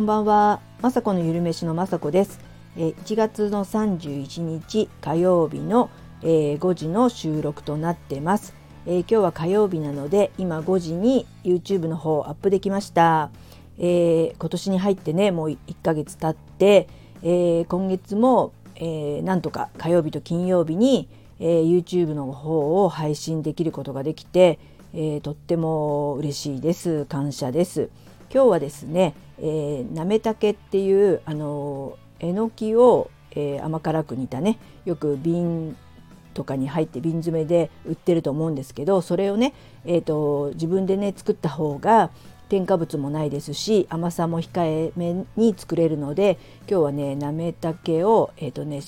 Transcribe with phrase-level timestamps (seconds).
[0.00, 2.40] こんばんは、まさこのゆるめしのまさこです。
[2.74, 5.90] え1月の31日火曜日の、
[6.22, 8.54] え5時の収録となってます、
[8.86, 13.28] えー、今日は火曜日なので今5時に YouTube の方アップできました。
[13.78, 16.88] えー、今年に入ってねもう1ヶ月経って、
[17.22, 21.10] えー、今月も、えなんとか火曜日と金曜日に、
[21.40, 24.60] え YouTube の方を配信できることができて、
[24.94, 27.90] えとっても嬉しいです感謝です。
[28.32, 35.76] 今日はですね、えー、なめたけっていうあのえのきを、えー、甘辛く煮たねよく瓶
[36.34, 39.52] とかに入って瓶詰めで売ってると思うんですけどそれをね、
[39.84, 42.10] えーと、自分でね作った方が
[42.48, 48.80] 添加物もないですし甘さも控えめに作れるので今日はねなめたけをえっ、ー、とね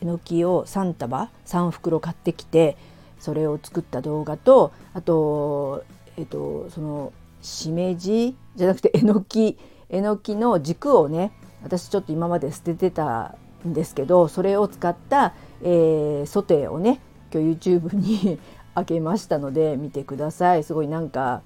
[0.00, 2.76] えのきを3束3袋買ってきて
[3.18, 5.84] それを作った動画とあと
[6.16, 9.56] えっ、ー、とそのしめじじゃなくてえのき
[9.90, 17.00] えのきの軸をね私ちょっと今まで捨ててたんですけどそれを使った、えー、ソテーをね
[17.32, 18.38] 今日 YouTube に
[18.74, 20.62] 開けましたので見てください。
[20.62, 21.40] すごいなんか、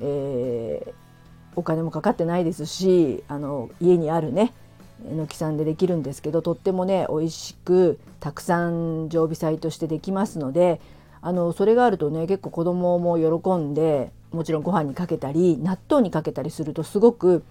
[0.00, 0.92] えー、
[1.56, 4.52] お金もかかってないですしあの家にあるね
[5.04, 10.80] えのきさんでできるんですけどとってもね美味しくたくさん常備菜としてできますので
[11.20, 17.42] あのそれがあるとね結構子供も喜んでもちろんご飯にかけたり納豆にかけたりするとすごく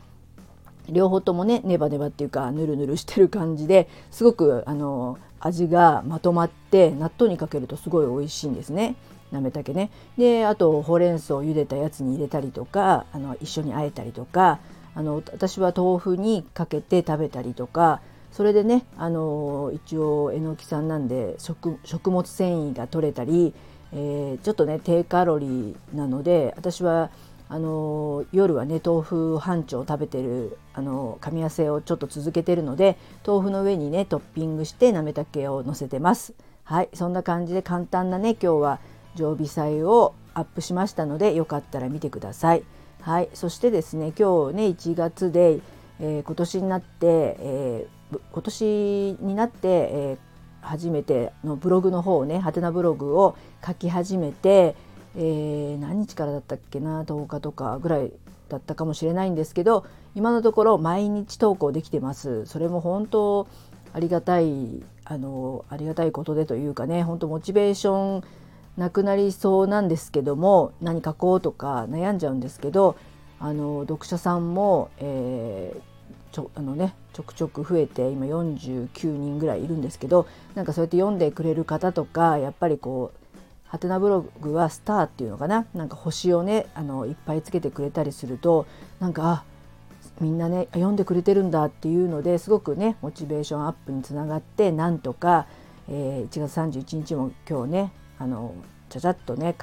[0.90, 8.96] 両方ともねネバネバっていうかヌルヌルしてる感じですごくあの味がまとまって納豆にかけるとすごい美味しいんですね。
[9.32, 14.60] なめたけねであとほうれん草を茹でたやつに入れたりとかあの一緒にあえたりとか
[14.94, 21.78] あの私は豆腐にかけて食べたりとかそれでねあの一応えのきさんなんで食
[22.12, 23.54] 物繊維が取れたり、
[23.94, 27.10] えー、ちょっとね低カロリーなので私は
[27.48, 36.34] あの夜はね豆腐半丁食べてるあの噛み合わせをちょっと続けてるので豆腐の上にねトッピングしてなめたけをのせてます。
[36.64, 38.80] はいそんな感じで簡単なね今日は
[39.16, 42.64] 常備菜をアップしましたのでよかったら見てください。
[43.02, 45.60] はいそしてですね今日ね1月で、
[46.00, 54.76] えー、今年になって、えー、今年になって、えー、初めてのブログの方をねはてなブログを書き始めて
[55.18, 58.12] えー、何日からだったっけな10日とかぐらい
[58.50, 62.46] だったかもしれないんですけど今のところ毎日投稿できてます。
[62.46, 63.48] それも本当
[63.94, 68.24] ありがたいあのありがたいことでというかね本当モチベーション
[68.78, 72.98] なくなりそうなんですけども何書こうとか悩んじゃうんですけど
[73.40, 83.25] あの読者さんも、えー、ちょあのねちょくちょく増えて今49人ぐらいいるんですけどなんかそうやって読んでくれる方とかやっぱりこう
[83.68, 85.66] ハテナブログはスターっていうのかな？
[85.74, 88.68] なんか星をねあのいっぱいつけてくれたりすると
[89.00, 89.44] なんかあ
[90.22, 95.48] みんなね読んでくれてるんだっていうのですごくねモチベーションアップにつながってなんとか、
[95.90, 98.56] えー、1月31日も今日ねあの
[98.90, 99.56] ちゃちゃっとね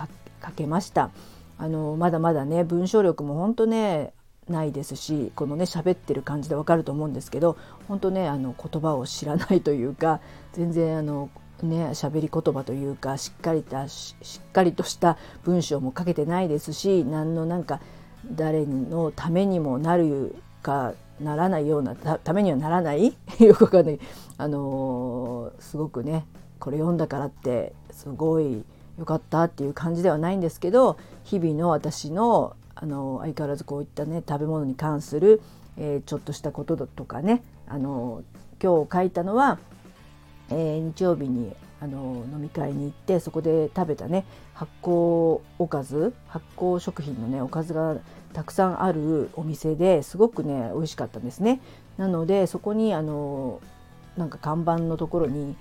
[0.45, 1.11] 書けました。
[1.59, 4.13] あのまだまだね文章力も本当ね
[4.49, 10.21] ないですしこのね喋ってる感じでわかると思うんですけど本当ねあの言葉を知らないというか
[10.53, 11.31] 全然あの
[11.63, 14.15] ね喋り言葉というかしっかりとし
[14.49, 17.81] っかりとした文章も書けてないですし何のなんか
[18.27, 23.17] 誰のためにもなるかならないようなためにはならない？
[23.39, 24.01] よくわかんない。
[24.39, 26.27] あのー、すごくね
[26.59, 28.65] これ読んだからってすごい
[28.99, 35.43] 良かったっていう感じではないんですけど日々の私のあの相変わらずこういったね食べ物に関する、
[35.77, 38.23] えー、ちょっとしたこととかねあの
[38.63, 39.59] 今日書いたのは
[40.53, 44.25] えー、日曜日にあの飲み会に行ってそこで食べたね
[44.55, 47.97] 発酵おかず発酵食品のねおかずが
[48.33, 51.61] たくさんあるお店ですごくね美味しかったんですね。
[51.99, 53.61] なのでそこにあの
[54.17, 55.57] なんか看板のところに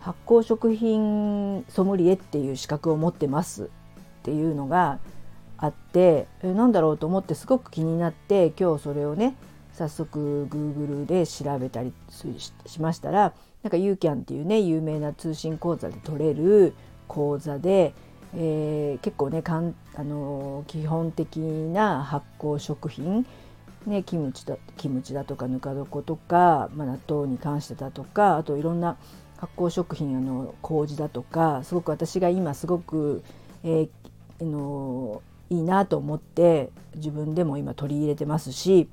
[0.00, 3.68] 発酵食品ソムリエっていう資格を持ってますっ
[4.24, 4.98] ていうのが
[5.56, 9.36] あってえなんだろうと思ってすごく気になって今日それをね
[9.72, 11.92] 早速 Google で調べたり
[12.66, 16.74] しましたらなんか UCAN っていうね有名な通信講座で取れる
[17.08, 17.94] 講座で、
[18.34, 23.26] えー、結構ねかん、あのー、基本的な発酵食品、
[23.86, 28.96] ね、キムチだキムチだとかぬか床とか、まあ、納豆に関してだとかあといろんな
[29.36, 33.22] 発酵食品あの麹だとかすごく私が今すごく、
[33.64, 38.88] えー、のいいなと思って自分でも今取り入れてますし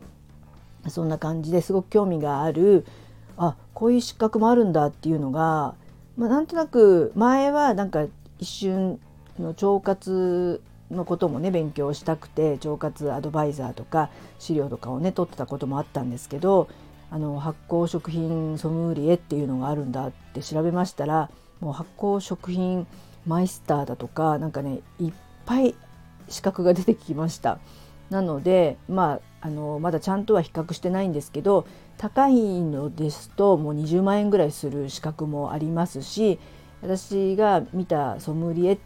[0.87, 2.85] そんな感じですごく興味がある
[3.39, 5.73] あこういう失格もあるんだっていうのが、
[6.17, 8.05] まあ、なんとなく前はなんか
[8.37, 8.99] 一瞬
[9.39, 14.09] の腸活のこともね勉強したくて腸活アドバイザーとか
[14.39, 16.67] 資料とかをね取ってたこともあったんですけど
[17.11, 21.29] あの発酵食品ソムリエっていうのがあるんだって調べましたら
[21.61, 22.85] もう発酵食品
[23.25, 25.13] マイスターだとかなんかねいっ
[25.45, 25.75] ぱい
[26.27, 27.59] 資格が出てきました。
[28.09, 31.65] なのでまああのまだちゃんとは比較してないんですけど
[31.97, 36.39] 高いのですともう20万円ぐらいする資格もありますし
[36.81, 38.79] 私が見たソムリエ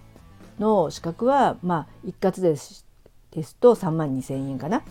[0.60, 2.86] の資格はまあ一括です
[3.32, 4.84] ですと3万2,000円かな、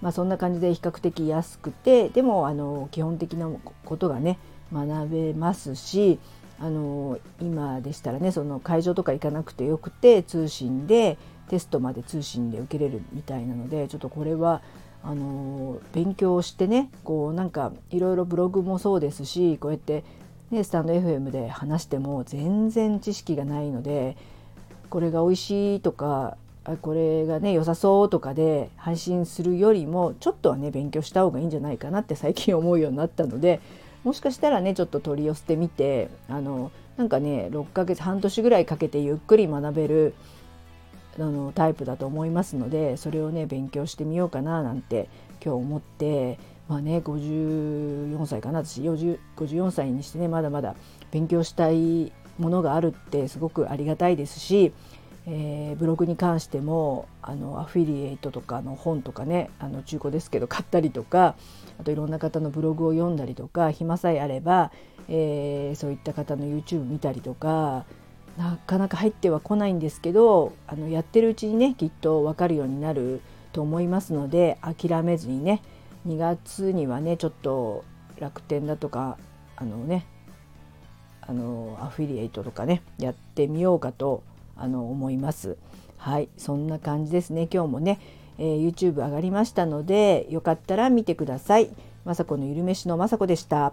[0.00, 3.48] まあ、そんな感じで比較的安くてでもあの基本的な
[3.84, 4.38] ことがね
[4.72, 6.18] 学べますし
[6.58, 14.62] あの今でしたらねその会場とか行かなくてよくて通信でテストまで通信で受けれるみたいなのでちょっとこれは
[15.02, 20.02] あの勉強してねこうなんかいろいろブログもそうですしこうやって、
[20.50, 24.16] ね、スタンド FM で話しても全然知識がないので
[24.88, 33.60] これが美味しいとかあこれがね良さそうとかで配信するよりもちょっとはね勉強した方がいいんじゃないかなって最近思うようになったので
[34.04, 40.14] もしかしたらねちょっと取り寄せてみてあのなんかね6ヶ月半年ぐらいかけてゆっくり学べる
[41.18, 45.08] あのタイプだと思いますのでそれをね勉強してみようかななんて
[45.44, 46.38] 今日思って
[46.68, 50.74] まあね54歳かな私54歳にしてねまだまだ
[51.10, 54.72] 勉強したいものがあるってすごくありがたいですし、
[55.26, 61.36] えー、ブログに関してもあのアフィリエイトとかの本とかねあの中古ですけど買ったりとか
[61.78, 64.72] あといろんな方のブログを読んだりとか暇さえあれば、
[65.08, 67.84] えー、そういった方の YouTube 見たりとか
[68.36, 73.20] なかなか入ってはこないんですけどあのやってるうちにねきっと分かるようになる
[73.52, 75.62] と思いますので諦めずにね
[76.06, 77.84] 2月にはねちょっと
[78.18, 79.16] 楽天だとか
[79.56, 80.06] あのね
[81.20, 84.22] あのアフィリエイトとかねやってみようかと
[84.56, 85.56] あの思います。
[85.96, 87.98] はいそんな感じですね今日もね、
[88.38, 91.70] えー、YouTube 上がりましたのでよかったら見てください。
[92.04, 93.72] まさこのゆるめしのまさこでした。